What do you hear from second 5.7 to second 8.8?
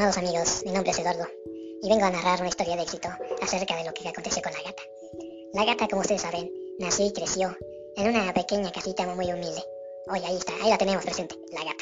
como ustedes saben, nació y creció en una pequeña